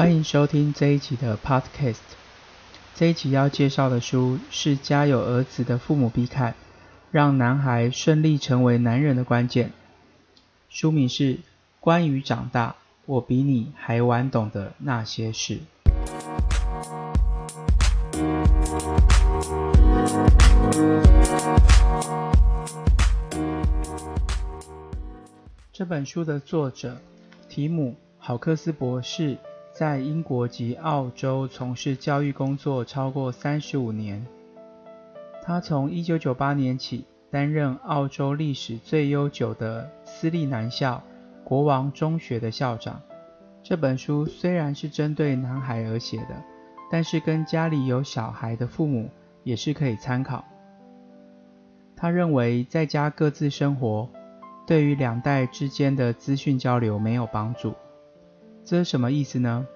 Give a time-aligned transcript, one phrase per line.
[0.00, 1.98] 欢迎收听这一集的 Podcast。
[2.94, 6.54] 这一集要介绍的书是《家有儿子的父母必看：
[7.10, 9.68] 让男孩顺利成为男人的关键》。
[10.70, 11.34] 书名是
[11.80, 15.58] 《关于长大，我比你还晚懂的那些事》。
[25.70, 26.96] 这本书的作者
[27.50, 29.36] 提姆·豪克斯博士
[29.80, 34.26] 在英国及澳洲从事教育工作超过三十五年。
[35.42, 41.02] 他从一九九八年起担任澳洲历史最悠久的私立男校
[41.42, 43.00] 国王中学的校长。
[43.62, 46.36] 这本书虽然是针对男孩而写的，
[46.90, 49.08] 但是跟家里有小孩的父母
[49.44, 50.44] 也是可以参考。
[51.96, 54.06] 他认为在家各自生活，
[54.66, 57.72] 对于两代之间的资讯交流没有帮助，
[58.62, 59.66] 这是什么意思呢？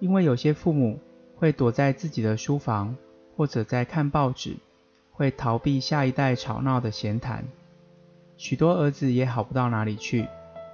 [0.00, 0.98] 因为有些父母
[1.36, 2.96] 会躲在自己的书房，
[3.36, 4.56] 或者在看报纸，
[5.12, 7.44] 会逃避下一代吵闹的闲谈。
[8.36, 10.26] 许多儿子也好不到哪里去，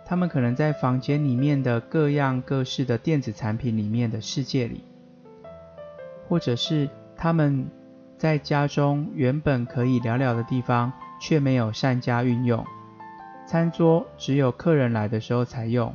[0.05, 4.83] 他们可能在房间里面的各样各式的电子产品里面的世界里，
[6.29, 7.67] 或者是他们
[8.19, 12.63] 在家中原本可以聊聊的地方，却没有善加运用。
[13.47, 15.95] 餐桌只有客人来的时候才用，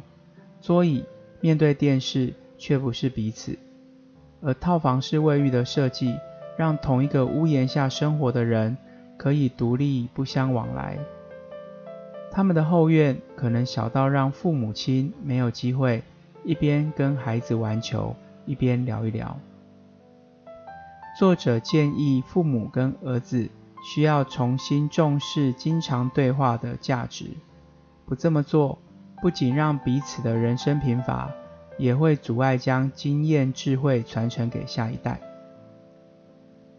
[0.61, 1.05] 桌椅
[1.39, 3.57] 面对电视却不是彼此，
[4.41, 6.15] 而套房式卫浴的设计
[6.55, 8.77] 让同一个屋檐下生活的人
[9.17, 10.99] 可以独立不相往来。
[12.29, 16.03] 他们的后院可能小到让父母亲没有机会
[16.43, 19.39] 一边跟孩子玩球，一边聊一聊。
[21.17, 23.49] 作者建议父母跟儿子。
[23.81, 27.27] 需要重新重视经常对话的价值。
[28.05, 28.77] 不这么做，
[29.21, 31.31] 不仅让彼此的人生贫乏，
[31.79, 35.19] 也会阻碍将经验智慧传承给下一代。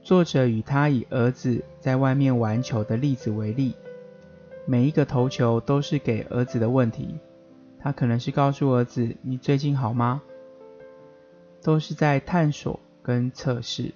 [0.03, 3.75] 作者与他以儿子在外面玩球的例子为例，
[4.67, 7.19] 每一个投球都是给儿子的问题。
[7.79, 10.21] 他可能是告诉儿子：“你最近好吗？”
[11.63, 13.93] 都是在探索跟测试。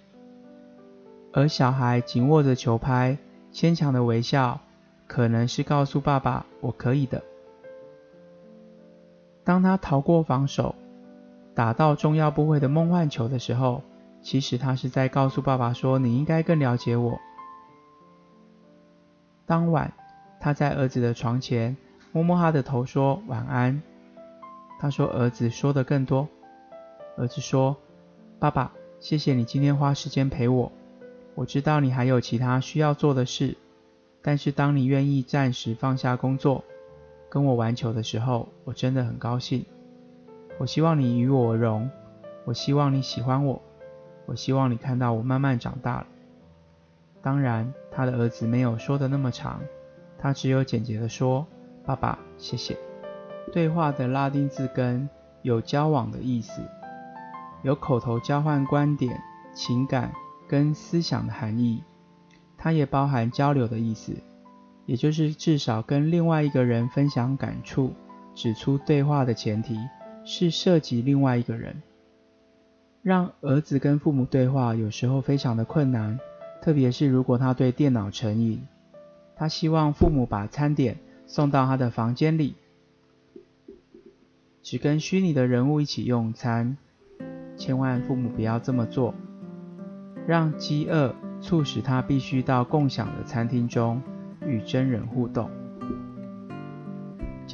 [1.32, 3.18] 而小孩紧握着球拍，
[3.52, 4.60] 牵强的微笑，
[5.06, 7.22] 可能是告诉爸爸：“我可以的。”
[9.44, 10.74] 当他逃过防守，
[11.54, 13.82] 打到重要部位的梦幻球的时候，
[14.22, 17.20] 其实他是在告诉爸爸说：“你应该更了解我。”
[19.46, 19.92] 当晚，
[20.40, 21.76] 他在儿子的床前
[22.12, 23.82] 摸摸他的头，说：“晚安。”
[24.80, 26.28] 他说：“儿子说的更多。”
[27.16, 27.76] 儿子说
[28.40, 30.72] ：“爸爸，谢谢你今天花时间陪我。”
[31.36, 33.56] 我知道你还有其他需要做的事，
[34.22, 36.64] 但是当你愿意暂时放下工作，
[37.28, 39.64] 跟我玩球的时候，我真的很高兴。
[40.58, 41.90] 我希望你与我荣，
[42.44, 43.60] 我希望你喜欢我，
[44.26, 46.06] 我希望你看到我慢慢长大了。
[47.22, 49.60] 当然，他的儿子没有说的那么长，
[50.18, 51.46] 他只有简洁的说
[51.84, 52.76] ：“爸爸，谢谢。”
[53.52, 55.08] 对话的拉丁字根
[55.42, 56.62] 有交往的意思，
[57.62, 59.20] 有口头交换观点、
[59.54, 60.12] 情感。
[60.46, 61.82] 跟思想的含义，
[62.58, 64.12] 它也包含交流的意思，
[64.84, 67.94] 也就是至少跟另外一个人分享感触。
[68.34, 69.78] 指出对话的前提
[70.24, 71.82] 是涉及另外一个人。
[73.02, 76.18] 让儿子跟父母对话有时候非常的困难，
[76.62, 78.62] 特别是如果他对电脑成瘾，
[79.36, 80.96] 他希望父母把餐点
[81.26, 82.54] 送到他的房间里，
[84.62, 86.76] 只跟虚拟的人物一起用餐。
[87.56, 89.14] 千万父母不要这么做。
[90.26, 94.00] 让饥饿促使他必须到共享的餐厅中
[94.40, 95.50] 与真人互动。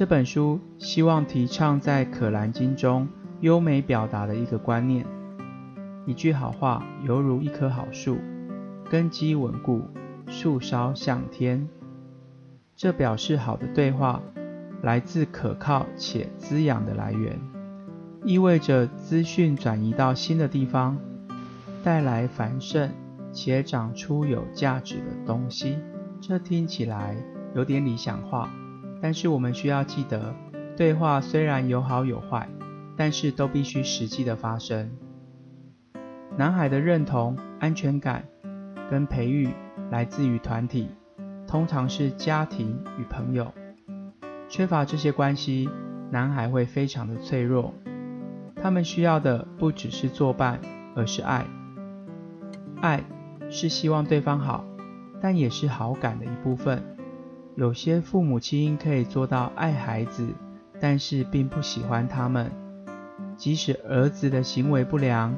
[0.01, 3.07] 这本书希望提倡在《可兰经》中
[3.41, 5.05] 优美表达的一个观念：
[6.07, 8.17] 一句好话犹如一棵好树，
[8.89, 9.83] 根基稳固，
[10.25, 11.69] 树梢向天。
[12.75, 14.19] 这表示好的对话
[14.81, 17.39] 来自可靠且滋养的来源，
[18.23, 20.97] 意味着资讯转移到新的地方。
[21.83, 22.89] 带来繁盛
[23.31, 25.77] 且长出有价值的东西，
[26.19, 27.15] 这听起来
[27.53, 28.51] 有点理想化，
[29.01, 30.35] 但是我们需要记得，
[30.77, 32.47] 对话虽然有好有坏，
[32.95, 34.91] 但是都必须实际的发生。
[36.37, 38.23] 男孩的认同、安全感
[38.89, 39.49] 跟培育
[39.89, 40.87] 来自于团体，
[41.47, 43.51] 通常是家庭与朋友。
[44.47, 45.69] 缺乏这些关系，
[46.11, 47.73] 男孩会非常的脆弱。
[48.55, 50.59] 他们需要的不只是作伴，
[50.95, 51.45] 而是爱。
[52.81, 53.03] 爱
[53.49, 54.63] 是希望对方好，
[55.19, 56.83] 但也是好感的一部分。
[57.55, 60.27] 有些父母亲可以做到爱孩子，
[60.79, 62.49] 但是并不喜欢他们。
[63.35, 65.35] 即使儿子的行为不良，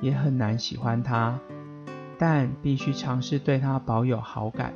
[0.00, 1.38] 也很难喜欢他，
[2.18, 4.72] 但必须尝试对他保有好感。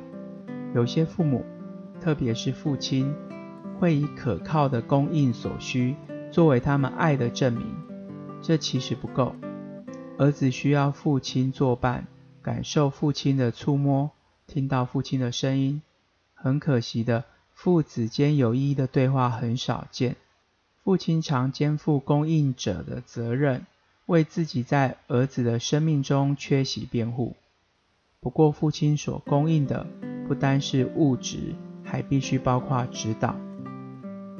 [0.73, 1.45] 有些父母，
[2.01, 3.13] 特别是父亲，
[3.79, 5.95] 会以可靠的供应所需
[6.31, 7.65] 作为他们爱的证明，
[8.41, 9.35] 这其实不够。
[10.17, 12.05] 儿子需要父亲作伴，
[12.41, 14.11] 感受父亲的触摸，
[14.45, 15.81] 听到父亲的声音。
[16.41, 20.15] 很可惜的，父子间有意义的对话很少见。
[20.83, 23.67] 父亲常肩负供应者的责任，
[24.07, 27.35] 为自己在儿子的生命中缺席辩护。
[28.19, 29.85] 不过，父亲所供应的
[30.27, 31.53] 不单是物质，
[31.83, 33.35] 还必须包括指导。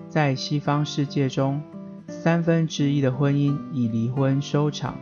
[0.09, 1.62] 在西方世界中，
[2.07, 4.98] 三分之一的婚姻以离婚收场，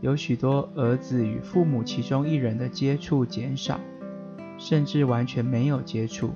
[0.00, 3.78] 有许多儿子与父母其中一人的接触减少，
[4.60, 6.32] 甚至完全没有接触。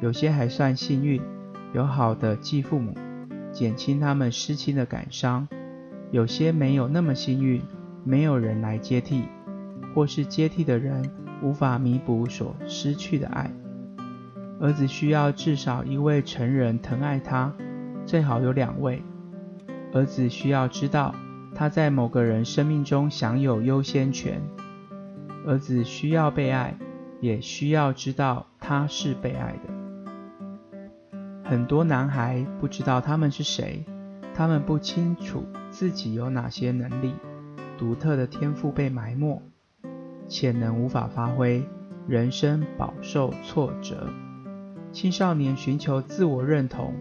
[0.00, 1.20] 有些还算幸运，
[1.74, 2.92] 有好的继父母。
[3.52, 5.46] 减轻他们失亲的感伤，
[6.10, 7.60] 有些没有那么幸运，
[8.04, 9.24] 没有人来接替，
[9.94, 11.10] 或是接替的人
[11.42, 13.50] 无法弥补所失去的爱。
[14.60, 17.52] 儿子需要至少一位成人疼爱他，
[18.06, 19.02] 最好有两位。
[19.92, 21.14] 儿子需要知道
[21.54, 24.40] 他在某个人生命中享有优先权。
[25.44, 26.78] 儿子需要被爱，
[27.20, 31.18] 也需要知道他是被爱的。
[31.44, 33.84] 很多男孩不知道他们是谁，
[34.34, 37.12] 他们不清楚自己有哪些能力，
[37.76, 39.42] 独特的天赋被埋没，
[40.28, 41.64] 潜能无法发挥，
[42.06, 44.08] 人生饱受挫折。
[44.92, 46.94] 青少年寻求自我认同，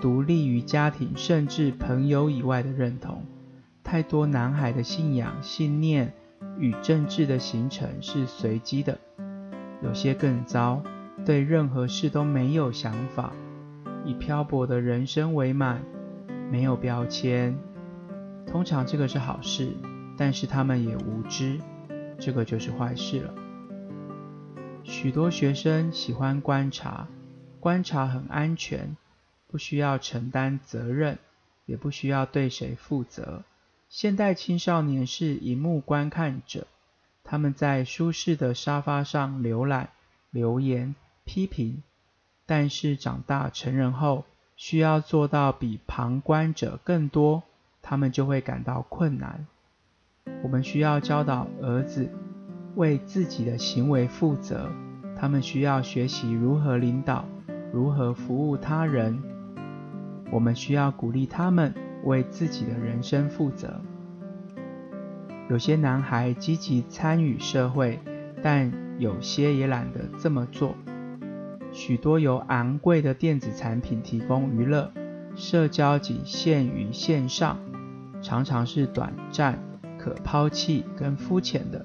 [0.00, 3.24] 独立于家庭甚至朋友以外的认同。
[3.84, 6.12] 太多男孩的信仰、信念
[6.58, 8.98] 与政治的形成是随机的，
[9.82, 10.82] 有些更糟，
[11.24, 13.32] 对任何事都没有想法。
[14.04, 15.84] 以漂泊的人生为满，
[16.50, 17.56] 没有标签。
[18.46, 19.72] 通常这个是好事，
[20.16, 21.60] 但是他们也无知，
[22.18, 23.34] 这个就是坏事了。
[24.82, 27.06] 许多学生喜欢观察，
[27.60, 28.96] 观察很安全，
[29.46, 31.18] 不需要承担责任，
[31.66, 33.44] 也不需要对谁负责。
[33.88, 36.66] 现代青少年是荧幕观看者，
[37.32, 39.88] 他们在舒适的沙发上浏览、
[40.30, 40.94] 留言、
[41.24, 41.82] 批评。
[42.44, 47.42] 但是长大成人后，需要做到比旁观者更多，
[47.80, 49.46] 他们就会感到困难。
[50.42, 52.10] 我们需要教导儿子
[52.74, 54.70] 为自己的行为负责，
[55.18, 57.24] 他们需要学习如何领导，
[57.72, 59.22] 如何服务他人。
[60.30, 61.72] 我们需要鼓励他们
[62.04, 63.80] 为自己的人生负责。
[65.52, 68.00] 有些男孩积极参与社会，
[68.42, 70.74] 但有些也懒得这么做。
[71.72, 74.90] 许多由昂贵的电子产品提供娱乐，
[75.36, 77.58] 社交仅限于线上，
[78.22, 79.62] 常常是短暂、
[79.98, 81.84] 可抛弃跟肤浅的。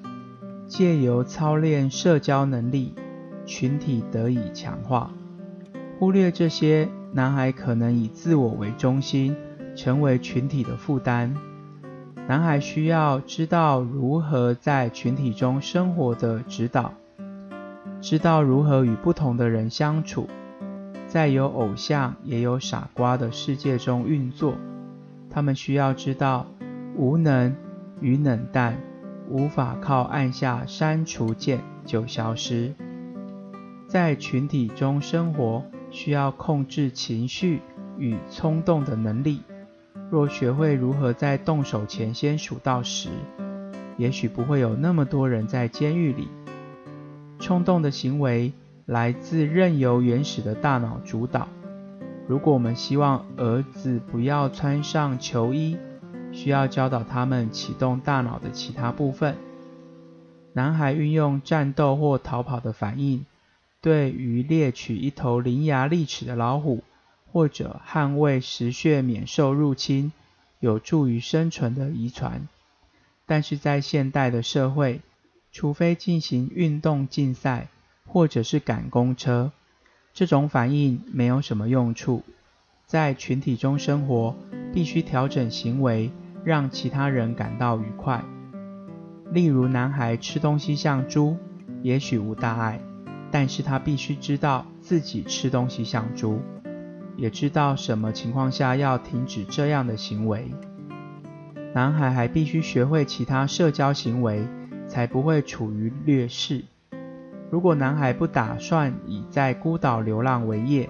[0.66, 2.94] 借由操练社交能力，
[3.46, 5.12] 群体得以强化。
[6.00, 9.36] 忽略这些，男孩可能以自我为中心，
[9.75, 11.36] 成为群体的负担。
[12.28, 16.94] 男孩需要知道如何在群体中生活的指导。
[18.02, 20.28] 知道如何与不同的人相处，
[21.08, 24.56] 在有偶像也有傻瓜的世界中运作。
[25.30, 26.46] 他们需要知道，
[26.98, 27.56] 无能
[28.02, 28.78] 与冷淡
[29.30, 32.74] 无法靠按下删除键就消失。
[33.88, 37.62] 在群体中生活，需要控制情绪
[37.98, 39.42] 与冲动的能力。
[40.09, 43.09] 若学会如何在动手前先数到十，
[43.97, 46.30] 也许不会有那么多人在监狱里。
[47.40, 48.54] 冲动的行为
[48.85, 51.47] 来自任由原始的大脑主导。
[52.28, 55.78] 如果我们希望儿子不要穿上球衣，
[56.31, 59.35] 需要教导他们启动大脑的其他部分。
[60.54, 63.26] 男孩运用战斗或逃跑的反应，
[63.81, 66.83] 对于猎取一头伶牙俐齿的老虎，
[67.31, 70.12] 或者捍卫食穴免受入侵，
[70.60, 72.48] 有助于生存的遗传。
[73.26, 75.02] 但是在现代的社会，
[75.52, 77.68] 除非进行运动竞赛，
[78.06, 79.52] 或者是赶公车，
[80.14, 82.24] 这种反应没有什么用处。
[82.86, 84.34] 在群体中生活，
[84.74, 86.10] 必须调整行为，
[86.46, 88.24] 让其他人感到愉快。
[89.30, 91.36] 例如，男孩吃东西像猪，
[91.84, 92.80] 也许无大碍，
[93.30, 96.42] 但是他必须知道自己吃东西像猪，
[97.18, 100.50] 也知道什么情况下要停止这样的行为。
[101.74, 104.47] 男孩还必须学会其他社交行为。
[104.88, 106.64] 才不会处于劣势。
[107.52, 110.90] 如果男孩不打算以在孤岛流浪为业，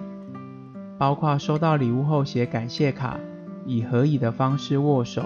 [0.96, 3.18] 包括收到礼物后写感谢卡，
[3.66, 5.24] 以合宜的方式握手，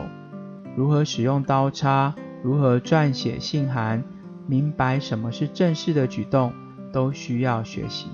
[0.74, 4.02] 如何使用刀叉，如何撰写信函，
[4.46, 6.52] 明白什么是正式的举动，
[6.92, 8.08] 都需要学习。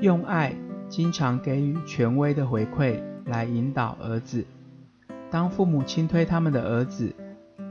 [0.00, 0.54] 用爱，
[0.92, 4.44] 经常给予权威的回馈来引导儿子。
[5.30, 7.14] 当父母轻推他们的儿子，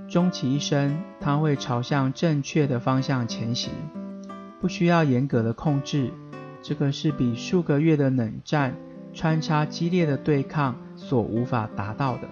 [0.09, 3.71] 终其一生，他会朝向正确的方向前行，
[4.59, 6.11] 不需要严格的控制。
[6.63, 8.75] 这个是比数个月的冷战
[9.13, 12.27] 穿插激烈的对抗所无法达到的。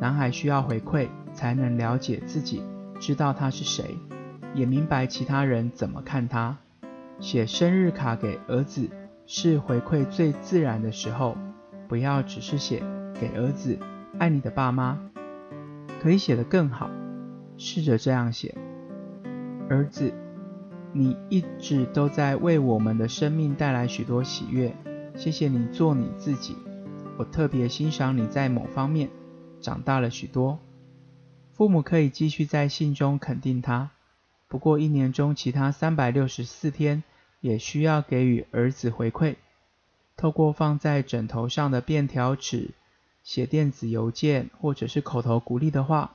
[0.00, 2.64] 男孩需要回馈，才能了解自己，
[2.98, 3.96] 知道他是谁，
[4.56, 6.58] 也明白其他人怎么看他。
[7.20, 8.90] 写生日卡给儿子
[9.26, 11.36] 是回馈最自然的时候，
[11.88, 12.82] 不要只是写
[13.18, 13.78] 给儿子
[14.18, 14.98] “爱你的爸妈”，
[16.00, 16.90] 可以写得更好。
[17.56, 18.54] 试着这样写：
[19.68, 20.12] 儿子，
[20.92, 24.74] 你一直都在为我们的生命带来许多喜悦，
[25.16, 26.56] 谢谢你做你自己。
[27.16, 29.08] 我特别欣赏你在某方面。
[29.60, 30.58] 长大了许多，
[31.52, 33.92] 父母可以继续在信中肯定他。
[34.46, 37.02] 不过一年中其他三百六十四天，
[37.44, 39.34] 也需要给予儿子回馈。
[40.16, 42.70] 透过放在枕头上的便条纸、
[43.22, 46.12] 写电子邮件，或者是口头鼓励的话，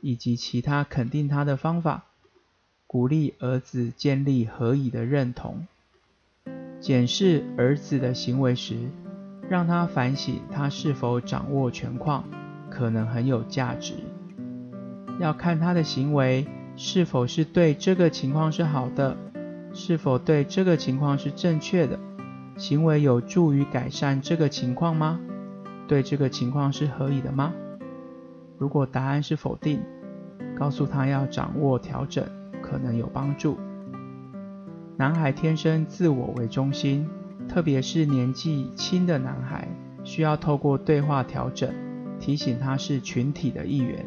[0.00, 2.04] 以及其他肯定他的方法，
[2.86, 5.66] 鼓励儿子建立合以的认同。
[6.80, 8.88] 检视儿子的行为时，
[9.50, 12.24] 让他反省他是否掌握全况。
[12.70, 13.92] 可能很有价值，
[15.20, 19.14] 要看他的行为是否是对这个情况是好的，
[19.74, 21.98] 是否对这个情况是正确的，
[22.56, 25.20] 行为有助于改善这个情况吗？
[25.88, 27.52] 对这个情况是合理的吗？
[28.58, 29.80] 如果答案是否定，
[30.56, 32.24] 告诉他要掌握调整，
[32.62, 33.58] 可能有帮助。
[34.96, 37.08] 男孩天生自我为中心，
[37.48, 39.66] 特别是年纪轻的男孩，
[40.04, 41.72] 需要透过对话调整。
[42.20, 44.06] 提醒他是群体的一员，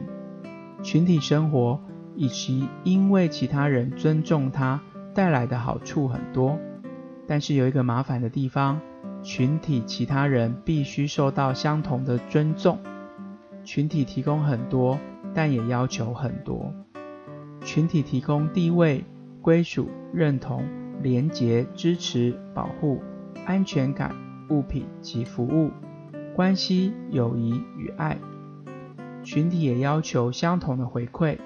[0.82, 1.78] 群体生活
[2.16, 4.80] 以及因为其他人尊重他
[5.16, 6.60] 带来的好处很多，
[7.26, 8.82] 但是有一个麻烦的地方，
[9.24, 12.78] 群体其他人必须受到相同的尊重。
[13.64, 15.00] 群体提供很多，
[15.34, 16.72] 但也要求很多。
[17.64, 19.06] 群体提供地位、
[19.42, 20.64] 归属、认同、
[21.02, 23.02] 连结、支持、保护、
[23.46, 24.14] 安全感、
[24.50, 25.72] 物品及服务。
[26.36, 28.18] 关系、友谊与爱，
[29.24, 31.38] 群体也要求相同的回馈。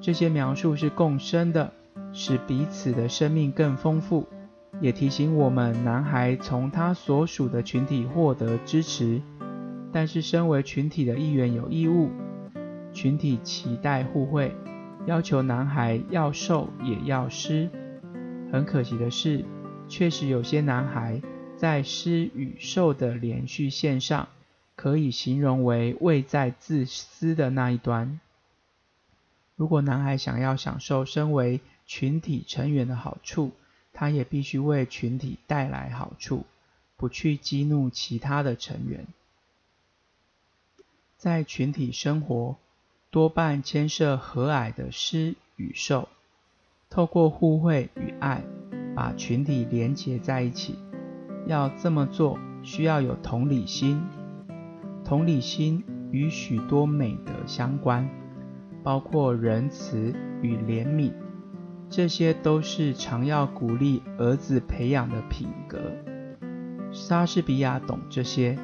[0.00, 1.72] 这些描述是共生的，
[2.12, 4.26] 使彼此的生命更丰富，
[4.80, 9.20] 也提醒我们：男孩从他所属的群体获得支持，
[9.92, 12.10] 但是身为群体的一员有义务。
[12.92, 14.54] 群体期待互惠，
[15.06, 17.68] 要求男孩要受也要施。
[18.50, 19.44] 很可惜的是，
[19.88, 21.20] 确实有些男孩。
[21.56, 24.28] 在施与受的连续线上，
[24.76, 28.20] 可以形容为位在自私的那一端。
[29.56, 33.50] 如果男孩想要享受身为群体成员的好处，
[33.94, 36.44] 他也必须为群体带来好处，
[36.98, 39.06] 不去激怒其他的成员。
[41.16, 42.56] 在群体生活，
[43.10, 46.10] 多半牵涉和蔼的施与受，
[46.90, 48.44] 透过互惠与爱，
[48.94, 50.78] 把群体连结在一起。
[51.46, 54.06] 要这么做，需要有同理心。
[55.06, 58.06] 同理心与许多美德相关，
[58.84, 61.12] 包括仁慈与怜悯，
[61.90, 65.78] 这些都是常要鼓励儿子培养的品格。
[66.92, 68.58] 莎士比亚懂这些。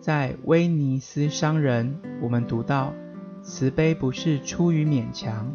[0.00, 2.92] 在《威尼斯商人》，我们读到，
[3.40, 5.54] 慈悲不是出于勉强，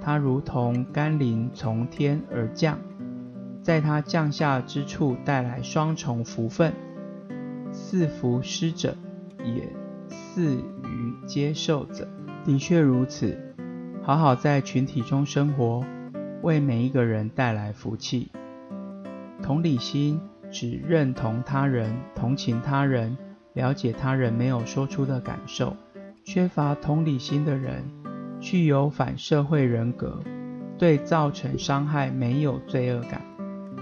[0.00, 2.78] 它如同甘霖从天而降。
[3.60, 6.72] 在他降下之处带来双重福分，
[7.72, 8.96] 赐福施者，
[9.44, 9.68] 也
[10.08, 12.08] 赐于接受者。
[12.44, 13.47] 的确如此，
[14.08, 15.84] 好好在群体中生活，
[16.40, 18.30] 为每一个人带来福气。
[19.42, 20.18] 同理心
[20.50, 23.18] 指认同他人、同情他人、
[23.52, 25.76] 了解他人没有说出的感受。
[26.24, 27.84] 缺乏同理心的人，
[28.40, 30.22] 具有反社会人格，
[30.78, 33.20] 对造成伤害没有罪恶感。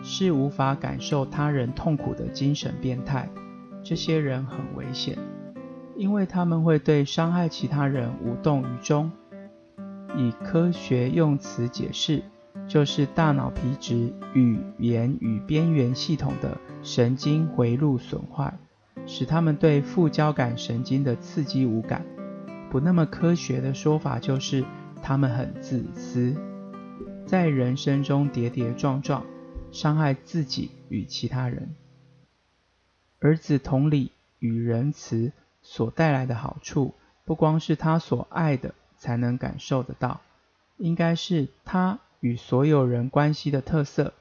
[0.03, 3.29] 是无法感受他人痛苦的精神变态，
[3.85, 5.17] 这些人很危险，
[5.95, 9.13] 因为他们会对伤害其他人无动于衷。
[10.17, 12.23] 以科学用词解释，
[12.67, 18.59] 就是大脑皮质语言与边缘系统的神经回路损坏，
[19.07, 22.05] 使他们对副交感神经的刺激无感。
[22.71, 24.65] 不那么科学的说法就是，
[25.03, 26.35] 他们很自私，
[27.27, 29.25] 在人生中跌跌撞撞。
[29.73, 31.75] 伤害自己与其他人。
[33.19, 36.95] 儿子同理与仁慈所带来的好处，
[37.27, 38.75] 不光是他所爱的
[39.07, 40.21] 才能感受得到，
[40.79, 44.13] 应该是他与所有人关系的特色。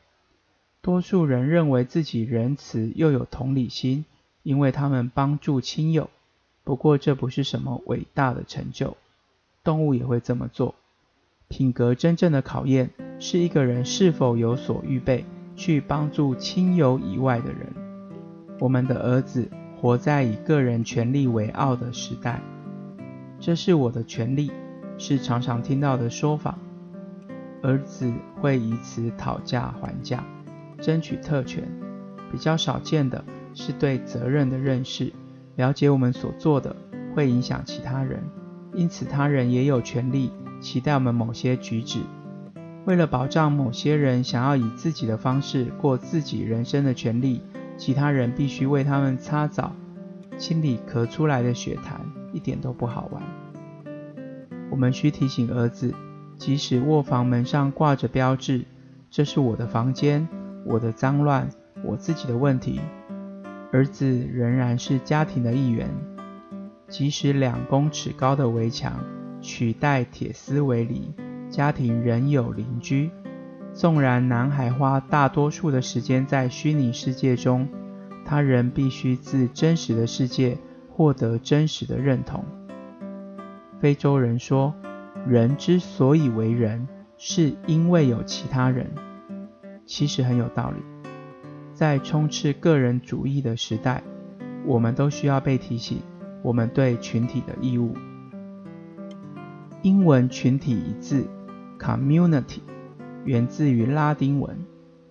[0.84, 4.06] 多数人认为自己仁慈又有同理心，
[4.44, 6.12] 因为他们帮助亲友。
[6.64, 8.96] 不过这不是什么伟大的成就，
[9.64, 10.76] 动物也会这么做。
[11.48, 15.26] 品格真正的考验是一个人是否有所预备
[15.56, 17.74] 去帮助亲友以外的人。
[18.60, 19.50] 我们的儿子
[19.82, 22.40] 活在以个人权利为傲的时代。
[23.40, 24.50] 这是我的权利，
[24.98, 26.58] 是常常听到的说法。
[27.62, 30.24] 儿子会以此讨价还价，
[30.80, 31.64] 争取特权。
[32.32, 33.24] 比较少见的
[33.54, 35.14] 是对责任的认识，
[35.56, 36.76] 了解我们所做的
[37.16, 38.24] 会影响其他人，
[38.74, 42.02] 因此他人也有权利期待我们某些举止。
[42.86, 47.42] 为了保障某些人想要以自己的方式过自己人生的权利，
[47.78, 49.72] 其他人必须为他们擦澡，
[50.38, 52.00] 清理咳出来的血痰。
[52.32, 53.45] 一点都不好玩。
[54.72, 55.94] 我们需提醒儿子，
[56.38, 58.66] 即使卧房门上挂着标志
[59.10, 60.28] “这是我的房间，
[60.66, 61.50] 我的脏乱，
[61.84, 62.80] 我自己的问题”，
[63.72, 65.90] 儿子仍然是家庭的一员。
[66.88, 69.04] 即使两公尺高的围墙
[69.42, 71.14] 取代铁丝围篱，
[71.50, 73.10] 家庭仍有邻居。
[73.74, 77.68] 纵然男孩花大多数的时间在虚拟世界中，
[78.26, 80.58] 他仍必须自真实的世界。
[80.98, 82.46] 获得真实的认同。
[83.80, 84.74] 非洲人说，
[85.28, 88.90] 人之所以为人，是因为有其他人。
[89.86, 90.78] 其实很有道理。
[91.74, 94.02] 在充斥个人主义的时代，
[94.66, 96.00] 我们都需要被提醒
[96.42, 97.94] 我们对群体的义务。
[99.82, 101.28] 英文群体一字
[101.78, 102.62] community
[103.26, 104.58] 源自于拉丁文，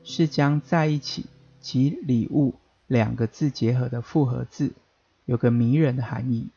[0.02, 1.26] 是将在一起
[1.61, 2.54] 及礼物
[2.87, 4.73] 两个字结合的复合字。
[5.26, 6.49] 有个迷人的含义，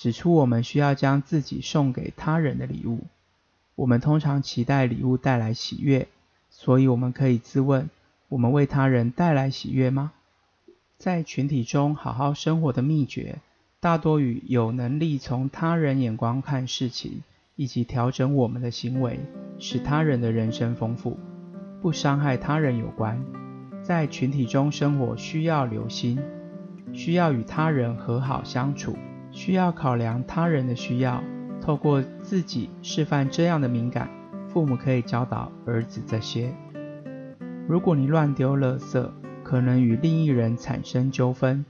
[0.00, 3.00] 指出我们需要将自己送给他人的礼物。
[3.74, 6.08] 我们通常期待礼物带来喜悦，
[6.48, 7.90] 所以我们可以自问：
[8.30, 10.12] 我们为他人带来喜悦吗？
[10.96, 13.40] 在群体中好好生活的秘诀，
[13.78, 17.22] 大多与有能力从他人眼光看事情，
[17.56, 19.20] 以及调整我们的行为，
[19.58, 21.18] 使他人的人生丰富，
[21.82, 23.22] 不伤害他人有关。
[23.82, 26.18] 在群体中生活需要留心。
[26.94, 28.96] 需要与他人和好相处，
[29.32, 31.22] 需要考量他人的需要，
[31.60, 34.08] 透过自己示范这样的敏感，
[34.48, 36.52] 父母可以教导儿子这些。
[37.68, 39.08] 如果你乱丢垃圾，
[39.42, 41.64] 可能与另一人产生纠纷，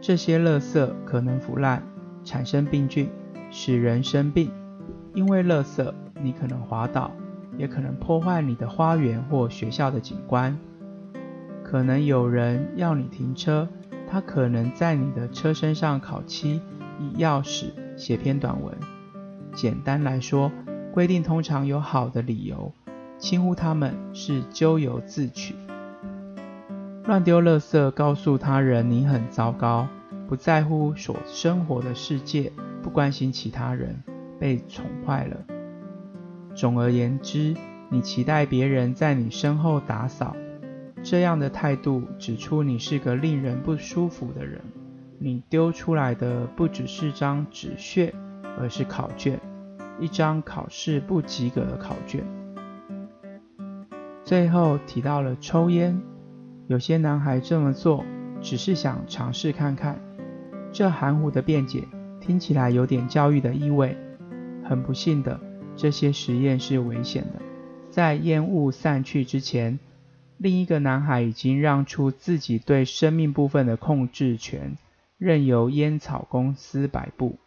[0.00, 1.82] 这些垃圾可能腐烂，
[2.24, 3.08] 产生病菌，
[3.50, 4.50] 使人生病。
[5.14, 7.10] 因为垃圾，你可能滑倒，
[7.56, 10.56] 也可能破坏你的花园或学校的景观。
[11.64, 13.68] 可能有人要你停车。
[14.06, 16.60] 他可能在你的车身上烤漆，
[17.00, 18.74] 以钥匙写篇短文。
[19.54, 20.50] 简单来说，
[20.92, 22.72] 规定通常有好的理由，
[23.18, 25.54] 轻忽他们是咎由自取。
[27.04, 29.86] 乱丢垃圾，告诉他人你很糟糕，
[30.26, 32.50] 不在乎所生活的世界，
[32.82, 34.02] 不关心其他人，
[34.40, 35.36] 被宠坏了。
[36.54, 37.54] 总而言之，
[37.90, 40.34] 你期待别人在你身后打扫。
[41.02, 44.62] 这样的态度指出你是个令人不舒服的人。
[45.18, 48.14] 你丢出来的不只是张纸屑，
[48.58, 49.40] 而是考卷，
[49.98, 52.24] 一张考试不及格的考卷。
[54.24, 56.00] 最后提到了抽烟，
[56.66, 58.04] 有些男孩这么做
[58.40, 59.98] 只是想尝试看看。
[60.72, 61.84] 这含糊的辩解
[62.20, 63.96] 听起来有点教育的意味。
[64.64, 65.38] 很不幸的，
[65.76, 67.42] 这些实验是危险的。
[67.90, 69.78] 在烟雾散去之前。
[70.36, 74.76] 另一个男孩已经让出自己对生命部分的控制权，
[75.24, 77.38] 任由烟草公司摆布。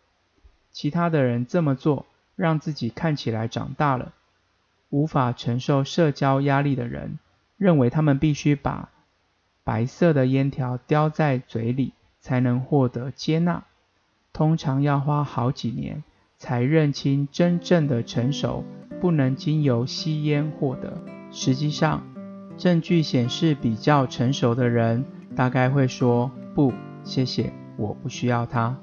[0.71, 4.13] 其他的人这么做，让自己看起来长大了。
[4.89, 7.19] 无法承受社交压力的人，
[7.55, 8.89] 认为他们必须把
[9.63, 13.63] 白色的烟条叼在嘴里，才能获得接纳。
[14.33, 16.03] 通常要花好几年，
[16.35, 18.63] 才认清真正的成熟，
[18.99, 20.99] 不能经由吸烟获得。
[21.31, 22.03] 实际上，
[22.57, 28.75] 证据显示，比较成熟的人大概会说：“不，谢谢，我不需要它。”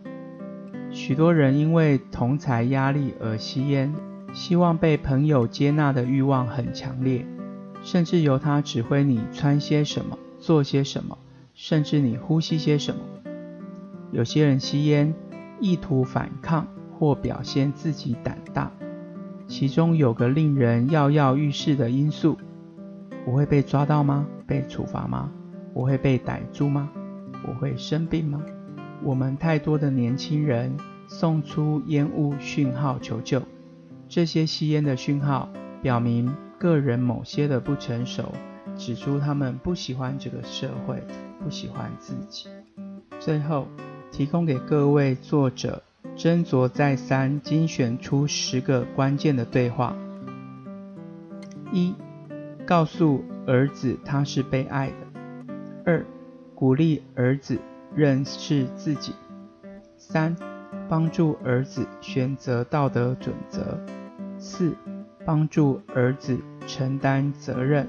[0.90, 3.92] 许多人因为同才压力而吸烟，
[4.32, 7.26] 希望被朋友接纳的欲望很强烈，
[7.82, 11.18] 甚至由他指挥你穿些什么、做些什么，
[11.52, 13.00] 甚至你呼吸些什么。
[14.12, 15.12] 有些人吸烟，
[15.60, 18.70] 意图反抗或表现自己胆大，
[19.48, 22.38] 其中有个令人跃跃欲试的因素。
[23.26, 24.26] 我会被抓到吗？
[24.46, 25.32] 被处罚吗？
[25.72, 26.88] 我会被逮住吗？
[27.48, 28.40] 我会生病吗？
[29.04, 30.74] 我们太多的年轻人
[31.06, 33.42] 送出烟雾讯号求救。
[34.08, 35.50] 这些吸烟的讯号
[35.82, 38.32] 表明个人某些的不成熟，
[38.76, 41.02] 指出他们不喜欢这个社会，
[41.42, 42.48] 不喜欢自己。
[43.20, 43.68] 最后，
[44.10, 45.82] 提供给各位作者
[46.16, 49.94] 斟酌再三，精选出十个关键的对话：
[51.70, 51.94] 一、
[52.64, 54.94] 告诉儿子他是被爱的；
[55.84, 56.06] 二、
[56.54, 57.58] 鼓励儿子
[57.96, 59.12] 认识自己；
[59.96, 60.36] 三、
[60.88, 63.60] 帮助儿子选择道德准则；
[64.38, 64.74] 四、
[65.24, 67.86] 帮助儿子承担责任；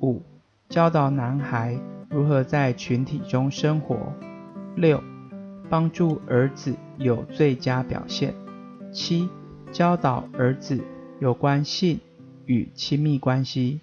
[0.00, 0.22] 五、
[0.68, 3.96] 教导男孩如何在群体中生活；
[4.74, 5.02] 六、
[5.68, 8.32] 帮助儿子有最佳表现；
[8.90, 9.28] 七、
[9.70, 10.82] 教导儿子
[11.20, 12.00] 有关性
[12.46, 13.80] 与亲密关系；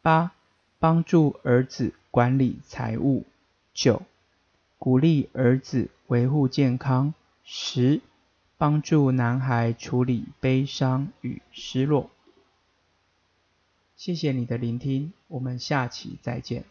[0.00, 0.32] 八、
[0.78, 3.24] 帮助儿子管理财务；
[3.74, 4.00] 九、
[4.84, 8.02] 鼓励儿子维护健康；十、
[8.58, 12.10] 帮助男孩处理悲伤与失落。
[13.96, 16.64] 谢谢你的聆听，我们下期再见。